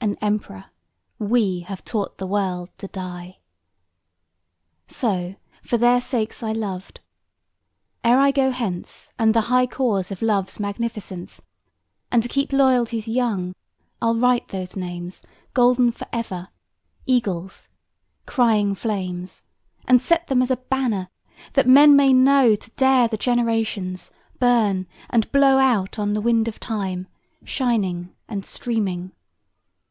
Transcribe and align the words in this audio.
An 0.00 0.16
emperor: 0.22 0.66
we 1.18 1.60
have 1.66 1.84
taught 1.84 2.16
the 2.18 2.26
world 2.26 2.70
to 2.78 2.86
die. 2.88 3.38
So, 4.86 5.34
for 5.62 5.76
their 5.76 6.00
sakes 6.00 6.40
I 6.42 6.52
loved, 6.52 7.00
ere 8.04 8.18
I 8.20 8.30
go 8.30 8.50
hence, 8.52 9.12
And 9.18 9.34
the 9.34 9.40
high 9.52 9.66
cause 9.66 10.10
of 10.12 10.22
Love's 10.22 10.58
magnificence, 10.60 11.42
And 12.12 12.22
to 12.22 12.28
keep 12.28 12.52
loyalties 12.52 13.06
young, 13.08 13.54
I'll 14.00 14.14
write 14.16 14.48
those 14.48 14.76
names 14.76 15.20
Golden 15.52 15.90
for 15.90 16.06
ever, 16.12 16.48
eagles, 17.04 17.68
crying 18.24 18.74
flames, 18.76 19.42
And 19.84 20.00
set 20.00 20.28
them 20.28 20.40
as 20.42 20.50
a 20.52 20.56
banner, 20.58 21.08
that 21.54 21.68
men 21.68 21.96
may 21.96 22.12
know, 22.14 22.54
To 22.54 22.70
dare 22.76 23.08
the 23.08 23.18
generations, 23.18 24.10
burn, 24.38 24.86
and 25.10 25.30
blow 25.32 25.58
Out 25.58 25.98
on 25.98 26.12
the 26.12 26.20
wind 26.22 26.46
of 26.48 26.60
Time, 26.60 27.08
shining 27.44 28.14
and 28.28 28.46
streaming. 28.46 29.10